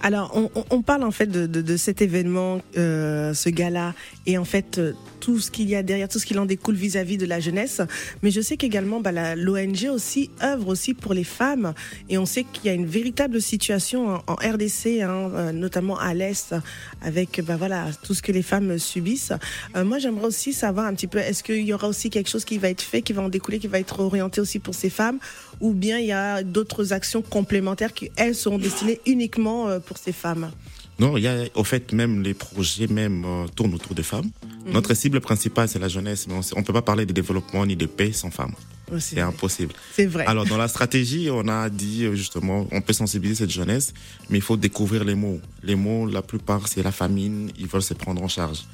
Alors, 0.01 0.35
on, 0.69 0.81
parle 0.81 1.03
en 1.03 1.11
fait 1.11 1.27
de, 1.27 1.77
cet 1.77 2.01
événement, 2.01 2.61
euh, 2.77 3.33
ce 3.33 3.49
gala, 3.49 3.93
et 4.25 4.37
en 4.37 4.45
fait 4.45 4.77
euh, 4.77 4.93
tout 5.25 5.39
ce 5.39 5.49
qu'il 5.49 5.67
y 5.67 5.75
a 5.75 5.81
derrière, 5.81 6.07
tout 6.07 6.19
ce 6.19 6.25
qu'il 6.27 6.37
en 6.37 6.45
découle 6.45 6.75
vis-à-vis 6.75 7.17
de 7.17 7.25
la 7.25 7.39
jeunesse. 7.39 7.81
Mais 8.21 8.29
je 8.29 8.41
sais 8.41 8.57
qu'également, 8.57 8.99
bah, 9.01 9.35
l'ONG 9.35 9.87
aussi 9.91 10.29
œuvre 10.43 10.67
aussi 10.67 10.93
pour 10.93 11.15
les 11.15 11.23
femmes, 11.23 11.73
et 12.09 12.19
on 12.19 12.27
sait 12.27 12.43
qu'il 12.43 12.65
y 12.65 12.69
a 12.69 12.73
une 12.73 12.85
véritable 12.85 13.41
situation 13.41 14.21
en, 14.27 14.35
RDC, 14.35 15.01
hein, 15.01 15.31
euh, 15.33 15.51
notamment 15.51 15.97
à 15.97 16.13
l'est, 16.13 16.53
avec 17.01 17.41
bah, 17.41 17.57
tout 18.03 18.13
ce 18.13 18.21
que 18.21 18.31
les 18.31 18.43
femmes 18.43 18.77
subissent. 18.77 19.33
Euh, 19.75 19.83
moi, 19.83 19.97
j'aimerais 19.97 20.27
aussi 20.27 20.53
savoir 20.53 20.85
un 20.85 20.93
petit 20.93 21.07
peu, 21.07 21.17
est-ce 21.17 21.41
qu'il 21.41 21.65
y 21.65 21.73
aura 21.73 21.87
aussi 21.87 22.11
quelque 22.11 22.29
chose 22.29 22.45
qui 22.45 22.59
va 22.59 22.69
être 22.69 22.83
fait, 22.83 23.01
qui 23.01 23.13
va 23.13 23.23
en 23.23 23.29
découler, 23.29 23.57
qui 23.57 23.67
va 23.67 23.79
être 23.79 23.99
orienté 24.01 24.41
aussi 24.41 24.59
pour 24.59 24.75
ces 24.75 24.91
femmes, 24.91 25.17
ou 25.59 25.73
bien 25.73 25.99
il 25.99 26.07
y 26.07 26.11
a 26.11 26.43
d'autres 26.43 26.93
actions 26.93 27.21
complémentaires 27.21 27.93
qui 27.93 28.11
elles 28.15 28.35
seront 28.35 28.57
destinées 28.57 28.99
uniquement 29.05 29.67
euh, 29.67 29.79
pour 29.79 29.97
ces 29.97 30.11
femmes? 30.11 30.51
Non, 30.97 31.17
il 31.17 31.23
y 31.23 31.27
a, 31.27 31.43
au 31.55 31.63
fait, 31.63 31.91
même 31.91 32.23
les 32.23 32.33
projets 32.33 32.87
même 32.87 33.25
euh, 33.25 33.47
tournent 33.53 33.73
autour 33.73 33.95
des 33.95 34.03
femmes. 34.03 34.29
Notre 34.65 34.93
cible 34.93 35.19
principale, 35.19 35.67
c'est 35.67 35.79
la 35.79 35.89
jeunesse, 35.89 36.25
mais 36.27 36.35
on 36.55 36.59
ne 36.59 36.65
peut 36.65 36.73
pas 36.73 36.81
parler 36.81 37.05
de 37.05 37.13
développement 37.13 37.65
ni 37.65 37.75
de 37.75 37.85
paix 37.85 38.11
sans 38.13 38.31
femmes. 38.31 38.53
C'est 38.99 39.19
impossible. 39.19 39.73
C'est 39.93 40.05
vrai. 40.05 40.25
Alors 40.25 40.45
dans 40.45 40.57
la 40.57 40.67
stratégie, 40.67 41.29
on 41.31 41.47
a 41.47 41.69
dit 41.69 42.05
euh, 42.05 42.15
justement, 42.15 42.67
on 42.71 42.81
peut 42.81 42.93
sensibiliser 42.93 43.43
cette 43.43 43.51
jeunesse, 43.51 43.93
mais 44.29 44.37
il 44.37 44.41
faut 44.41 44.57
découvrir 44.57 45.03
les 45.03 45.15
mots. 45.15 45.39
Les 45.63 45.75
mots, 45.75 46.05
la 46.07 46.21
plupart, 46.21 46.67
c'est 46.67 46.83
la 46.83 46.91
famine, 46.91 47.51
ils 47.57 47.67
veulent 47.67 47.81
se 47.81 47.93
prendre 47.95 48.21
en 48.21 48.27
charge. 48.27 48.65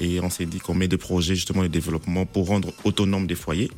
Et 0.00 0.20
on 0.20 0.28
s'est 0.28 0.44
dit 0.44 0.58
qu'on 0.58 0.74
met 0.74 0.88
des 0.88 0.98
projets 0.98 1.34
justement 1.34 1.62
de 1.62 1.68
développement 1.68 2.26
pour 2.26 2.48
rendre 2.48 2.70
autonomes 2.84 3.26
des 3.26 3.34
foyers. 3.34 3.70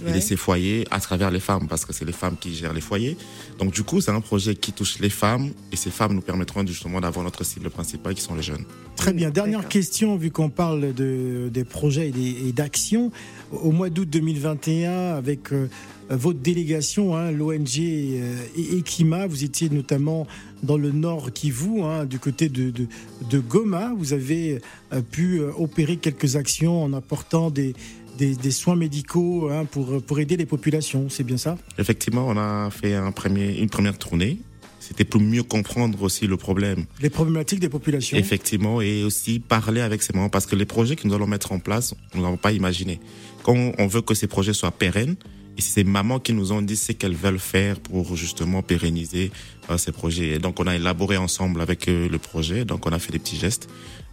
Ouais. 0.00 0.18
Et 0.18 0.20
ces 0.20 0.36
foyers 0.36 0.86
à 0.90 1.00
travers 1.00 1.30
les 1.30 1.40
femmes, 1.40 1.68
parce 1.68 1.84
que 1.84 1.92
c'est 1.92 2.04
les 2.04 2.12
femmes 2.12 2.36
qui 2.38 2.54
gèrent 2.54 2.72
les 2.72 2.80
foyers. 2.80 3.16
Donc 3.58 3.72
du 3.72 3.82
coup, 3.82 4.00
c'est 4.00 4.10
un 4.10 4.20
projet 4.20 4.54
qui 4.54 4.72
touche 4.72 4.98
les 4.98 5.10
femmes, 5.10 5.50
et 5.70 5.76
ces 5.76 5.90
femmes 5.90 6.14
nous 6.14 6.22
permettront 6.22 6.66
justement 6.66 7.00
d'avoir 7.00 7.24
notre 7.24 7.44
cible 7.44 7.70
principale, 7.70 8.14
qui 8.14 8.22
sont 8.22 8.34
les 8.34 8.42
jeunes. 8.42 8.64
Très 8.96 9.12
bien. 9.12 9.30
Dernière 9.30 9.68
question, 9.68 10.16
vu 10.16 10.30
qu'on 10.30 10.50
parle 10.50 10.92
de, 10.94 11.48
des 11.52 11.64
projets 11.64 12.08
et 12.10 12.52
d'actions. 12.52 13.10
Au 13.50 13.70
mois 13.70 13.90
d'août 13.90 14.08
2021, 14.08 15.14
avec 15.14 15.52
euh, 15.52 15.68
votre 16.10 16.38
délégation, 16.38 17.16
hein, 17.16 17.30
l'ONG 17.30 17.78
euh, 17.78 18.44
et 18.56 18.78
Ekima, 18.78 19.26
vous 19.26 19.44
étiez 19.44 19.68
notamment 19.70 20.26
dans 20.62 20.76
le 20.76 20.92
nord 20.92 21.32
Kivu, 21.32 21.82
hein, 21.82 22.04
du 22.04 22.18
côté 22.18 22.48
de, 22.48 22.70
de, 22.70 22.86
de 23.30 23.38
Goma. 23.38 23.92
Vous 23.96 24.12
avez 24.12 24.60
euh, 24.92 25.00
pu 25.00 25.40
euh, 25.40 25.50
opérer 25.56 25.96
quelques 25.96 26.36
actions 26.36 26.82
en 26.84 26.92
apportant 26.92 27.50
des, 27.50 27.74
des, 28.18 28.34
des 28.36 28.50
soins 28.50 28.76
médicaux 28.76 29.48
hein, 29.50 29.64
pour, 29.64 30.02
pour 30.02 30.18
aider 30.20 30.36
les 30.36 30.46
populations. 30.46 31.08
C'est 31.08 31.24
bien 31.24 31.36
ça 31.36 31.56
Effectivement, 31.78 32.26
on 32.28 32.36
a 32.36 32.70
fait 32.70 32.94
un 32.94 33.12
premier, 33.12 33.58
une 33.58 33.70
première 33.70 33.98
tournée. 33.98 34.38
C'était 34.80 35.04
pour 35.04 35.20
mieux 35.20 35.44
comprendre 35.44 36.02
aussi 36.02 36.26
le 36.26 36.36
problème. 36.36 36.86
Les 37.00 37.10
problématiques 37.10 37.60
des 37.60 37.68
populations. 37.68 38.16
Effectivement, 38.18 38.80
et 38.80 39.04
aussi 39.04 39.38
parler 39.38 39.80
avec 39.80 40.02
ces 40.02 40.12
mamans, 40.12 40.28
parce 40.28 40.46
que 40.46 40.56
les 40.56 40.66
projets 40.66 40.96
que 40.96 41.06
nous 41.06 41.14
allons 41.14 41.28
mettre 41.28 41.52
en 41.52 41.60
place, 41.60 41.94
nous 42.14 42.22
n'avons 42.22 42.36
pas 42.36 42.52
imaginé. 42.52 42.98
Quand 43.44 43.72
on 43.78 43.86
veut 43.86 44.02
que 44.02 44.14
ces 44.14 44.26
projets 44.26 44.52
soient 44.52 44.72
pérennes, 44.72 45.16
Et 45.56 45.60
c'est 45.60 45.82
ces 45.82 45.84
mamans 45.84 46.18
qui 46.18 46.32
nous 46.32 46.52
ont 46.52 46.62
dit 46.62 46.76
ce 46.76 46.92
qu'elles 46.92 47.14
veulent 47.14 47.38
faire 47.38 47.78
pour 47.78 48.16
justement 48.16 48.62
pérenniser 48.62 49.30
euh, 49.70 49.76
ces 49.76 49.92
projets. 49.92 50.30
Et 50.34 50.38
donc 50.38 50.58
on 50.60 50.66
a 50.66 50.74
élaboré 50.76 51.16
ensemble 51.16 51.60
avec 51.60 51.88
eux 51.88 52.08
le 52.10 52.18
projet. 52.18 52.64
Donc 52.64 52.86
on 52.86 52.92
a 52.92 52.98
fait 52.98 53.12
des 53.12 53.18
petits 53.18 53.36
gestes. 53.36 53.68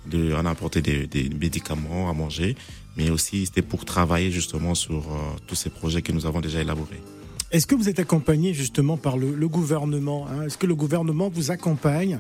De, 0.06 0.34
on 0.34 0.46
a 0.46 0.50
apporté 0.50 0.82
des, 0.82 1.08
des 1.08 1.30
médicaments 1.30 2.10
à 2.10 2.14
manger, 2.14 2.56
mais 3.00 3.10
aussi 3.10 3.46
c'était 3.46 3.62
pour 3.62 3.86
travailler 3.86 4.30
justement 4.30 4.76
sur 4.76 4.98
euh, 4.98 5.38
tous 5.48 5.56
ces 5.56 5.70
projets 5.70 6.02
que 6.02 6.12
nous 6.12 6.26
avons 6.26 6.42
déjà 6.42 6.60
élaborés. 6.60 7.02
Est-ce 7.52 7.66
que 7.66 7.74
vous 7.74 7.88
êtes 7.88 8.00
accompagné 8.00 8.54
justement 8.54 8.98
par 8.98 9.18
le, 9.18 9.48
gouvernement 9.48 10.28
hein? 10.28 10.44
Est-ce 10.46 10.58
que 10.58 10.68
le 10.68 10.76
gouvernement 10.76 11.30
vous 11.30 11.50
accompagne 11.50 12.20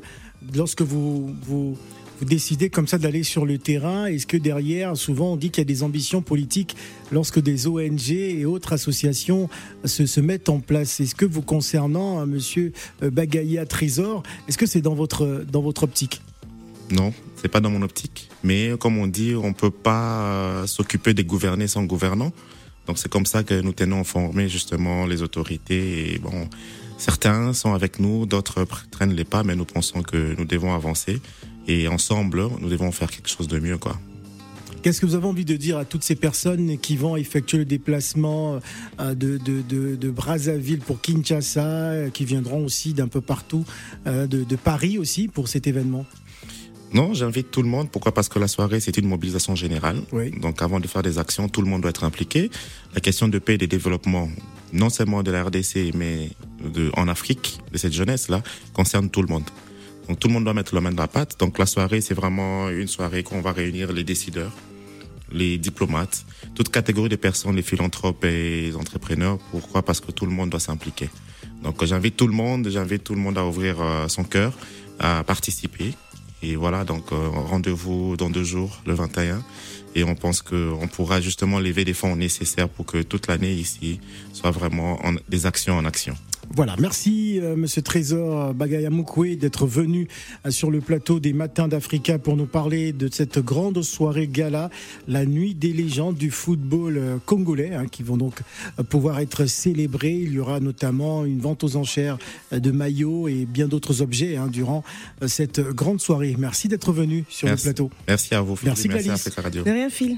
lorsque 0.56 0.82
vous, 0.82 1.36
vous, 1.44 1.78
décidez 2.22 2.70
comme 2.70 2.88
ça 2.88 2.98
d'aller 2.98 3.24
sur 3.24 3.46
le 3.46 3.58
terrain? 3.58 4.06
Est-ce 4.06 4.26
que 4.26 4.38
derrière, 4.38 4.96
souvent 4.96 5.34
on 5.34 5.36
dit 5.36 5.52
qu'il 5.52 5.62
y 5.62 5.68
a 5.68 5.72
des 5.74 5.84
ambitions 5.84 6.22
politiques 6.22 6.78
lorsque 7.12 7.42
des 7.42 7.68
ONG 7.68 8.12
et 8.12 8.46
autres 8.46 8.72
associations 8.72 9.50
se, 9.84 10.22
mettent 10.22 10.50
en 10.50 10.62
place? 10.62 11.02
Est-ce 11.02 11.14
que 11.14 11.26
vous 11.26 11.42
concernant, 11.42 12.20
hein, 12.20 12.26
Monsieur 12.26 12.72
Bagaya 13.02 13.66
Trésor, 13.66 14.24
est-ce 14.48 14.58
que 14.58 14.66
c'est 14.66 14.82
dans 14.82 14.96
votre, 14.96 15.46
dans 15.52 15.62
votre 15.62 15.84
optique? 15.84 16.22
Non, 16.92 17.14
c'est 17.36 17.48
pas 17.50 17.60
dans 17.60 17.70
mon 17.70 17.82
optique. 17.82 18.30
Mais 18.44 18.72
comme 18.80 18.98
on 18.98 19.08
dit, 19.08 19.36
on 19.36 19.54
peut 19.54 19.72
pas 19.72 20.22
euh, 20.22 20.68
s'occuper 20.68 21.14
des 21.14 21.24
gouvernés 21.24 21.68
sans 21.68 21.84
gouvernants. 21.84 22.32
Donc 22.88 22.98
c'est 22.98 23.10
comme 23.10 23.26
ça 23.26 23.44
que 23.44 23.60
nous 23.62 23.74
tenons 23.74 24.00
informer 24.00 24.50
justement 24.50 25.06
les 25.06 25.22
autorités. 25.22 26.14
Et 26.14 26.20
bon, 26.20 26.50
certains 26.98 27.54
sont 27.54 27.74
avec 27.74 28.00
nous, 28.00 28.26
d'autres 28.26 28.66
traînent 28.90 29.14
les 29.14 29.26
pas, 29.26 29.44
mais 29.44 29.56
nous 29.56 29.66
pensons 29.66 30.02
que 30.02 30.36
nous 30.38 30.46
devons 30.46 30.74
avancer 30.74 31.22
et 31.68 31.88
ensemble, 31.88 32.48
nous 32.60 32.70
devons 32.70 32.92
faire 32.92 33.12
quelque 33.12 33.30
chose 33.30 33.48
de 33.48 33.60
mieux, 33.60 33.78
quoi. 33.78 34.00
Qu'est-ce 34.82 35.02
que 35.02 35.06
vous 35.06 35.16
avez 35.16 35.28
envie 35.28 35.44
de 35.44 35.58
dire 35.58 35.78
à 35.78 35.84
toutes 35.84 36.04
ces 36.04 36.16
personnes 36.16 36.78
qui 36.78 36.96
vont 36.96 37.18
effectuer 37.18 37.58
le 37.58 37.66
déplacement 37.66 38.62
euh, 39.02 39.14
de, 39.14 40.10
Brazzaville 40.10 40.80
pour 40.80 41.02
Kinshasa, 41.02 41.66
euh, 41.66 42.10
qui 42.10 42.24
viendront 42.24 42.64
aussi 42.64 42.94
d'un 42.94 43.10
peu 43.10 43.20
partout, 43.20 43.66
de 44.06 44.56
Paris 44.56 44.98
aussi 44.98 45.28
pour 45.28 45.50
cet 45.50 45.68
événement? 45.68 46.06
Non, 46.94 47.14
j'invite 47.14 47.52
tout 47.52 47.62
le 47.62 47.70
monde. 47.70 47.90
Pourquoi? 47.92 48.14
Parce 48.14 48.30
que 48.30 48.40
la 48.40 48.48
soirée, 48.48 48.80
c'est 48.80 48.98
une 48.98 49.08
mobilisation 49.08 49.56
générale. 49.56 50.02
Oui. 50.12 50.32
Donc, 50.32 50.62
avant 50.62 50.80
de 50.80 50.88
faire 50.88 51.04
des 51.04 51.20
actions, 51.20 51.48
tout 51.48 51.62
le 51.62 51.68
monde 51.68 51.82
doit 51.82 51.92
être 51.92 52.04
impliqué. 52.04 52.50
La 52.96 53.02
question 53.02 53.28
de 53.28 53.38
paix 53.38 53.56
et 53.56 53.58
de 53.58 53.68
développement, 53.68 54.28
non 54.74 54.90
seulement 54.90 55.22
de 55.22 55.32
la 55.32 55.44
RDC, 55.44 55.94
mais 55.94 56.30
de, 56.64 56.90
en 56.96 57.08
Afrique, 57.08 57.60
de 57.72 57.78
cette 57.78 57.94
jeunesse-là, 57.94 58.42
concerne 58.74 59.10
tout 59.10 59.22
le 59.22 59.28
monde. 59.28 59.44
Donc, 60.08 60.20
tout 60.20 60.28
le 60.28 60.34
monde 60.34 60.46
doit 60.46 60.56
mettre 60.56 60.74
la 60.74 60.82
main 60.82 60.92
dans 60.92 61.04
la 61.04 61.08
pâte. 61.08 61.40
Donc, 61.40 61.60
la 61.60 61.68
soirée, 61.68 62.02
c'est 62.02 62.16
vraiment 62.16 62.70
une 62.70 62.88
soirée 62.88 63.22
qu'on 63.22 63.42
va 63.42 63.52
réunir 63.52 63.92
les 63.92 64.04
décideurs, 64.04 64.52
les 65.32 65.60
diplomates, 65.60 66.26
toute 66.56 66.70
catégorie 66.70 67.10
de 67.10 67.16
personnes, 67.16 67.56
les 67.56 67.62
philanthropes 67.62 68.26
et 68.26 68.62
les 68.62 68.76
entrepreneurs. 68.76 69.38
Pourquoi? 69.52 69.84
Parce 69.84 70.00
que 70.00 70.12
tout 70.12 70.26
le 70.26 70.32
monde 70.32 70.50
doit 70.50 70.60
s'impliquer. 70.60 71.10
Donc, 71.62 71.86
j'invite 71.86 72.18
tout 72.18 72.26
le 72.26 72.34
monde, 72.34 72.68
j'invite 72.68 73.04
tout 73.04 73.14
le 73.14 73.22
monde 73.22 73.38
à 73.38 73.46
ouvrir 73.46 73.80
euh, 73.80 74.08
son 74.08 74.24
cœur, 74.24 74.54
à 74.98 75.24
participer. 75.24 75.94
Et 76.42 76.56
voilà, 76.56 76.84
donc 76.86 77.12
euh, 77.12 77.30
rendez-vous 77.30 78.16
dans 78.18 78.30
deux 78.30 78.44
jours, 78.44 78.82
le 78.86 78.94
21. 78.94 79.44
Et 79.96 80.04
on 80.04 80.16
pense 80.16 80.42
qu'on 80.42 80.88
pourra 80.92 81.20
justement 81.20 81.60
lever 81.60 81.84
des 81.84 81.94
fonds 81.94 82.16
nécessaires 82.16 82.70
pour 82.70 82.86
que 82.86 83.02
toute 83.02 83.28
l'année 83.28 83.54
ici 83.54 84.00
soit 84.34 84.52
vraiment 84.52 85.04
en, 85.06 85.16
des 85.28 85.46
actions 85.46 85.78
en 85.78 85.86
action. 85.86 86.16
Voilà, 86.56 86.76
merci 86.80 87.40
euh, 87.40 87.56
Monsieur 87.56 87.82
Trésor 87.82 88.54
Bagayamukwe 88.54 89.36
d'être 89.38 89.68
venu 89.68 90.08
euh, 90.46 90.52
sur 90.52 90.72
le 90.72 90.82
plateau 90.82 91.20
des 91.20 91.32
Matins 91.32 91.68
d'Africa 91.68 92.18
pour 92.18 92.36
nous 92.36 92.48
parler 92.48 92.92
de 92.92 93.08
cette 93.12 93.40
grande 93.40 93.82
soirée 93.84 94.28
gala, 94.28 94.70
la 95.08 95.26
nuit 95.26 95.54
des 95.54 95.72
légendes 95.74 96.16
du 96.16 96.32
football 96.32 96.98
euh, 96.98 97.18
congolais, 97.26 97.74
hein, 97.76 97.86
qui 97.90 98.02
vont 98.04 98.18
donc 98.18 98.42
euh, 98.80 98.84
pouvoir 98.84 99.20
être 99.20 99.46
célébrées. 99.46 100.16
Il 100.16 100.34
y 100.34 100.40
aura 100.40 100.60
notamment 100.60 101.24
une 101.24 101.40
vente 101.40 101.64
aux 101.64 101.76
enchères 101.76 102.18
euh, 102.52 102.60
de 102.60 102.72
maillots 102.72 103.28
et 103.28 103.46
bien 103.46 103.68
d'autres 103.68 104.02
objets 104.02 104.36
hein, 104.36 104.48
durant 104.48 104.84
euh, 105.22 105.28
cette 105.28 105.62
grande 105.62 106.02
soirée. 106.02 106.36
Merci 106.38 106.68
d'être 106.68 106.92
venu 106.92 107.26
sur 107.30 107.48
Merci. 107.48 107.68
le 107.68 107.74
plateau. 107.74 107.92
Merci 108.08 108.36
à 108.36 108.42
vous, 108.42 108.56
Philippe. 108.56 108.76
Merci, 108.76 108.88
merci 108.88 109.08
à 109.08 109.12
Gladys. 109.12 109.22
Africa 109.22 109.42
Radio. 109.44 109.64
De 109.64 109.72
rien, 109.72 109.90
Phil. 109.90 110.18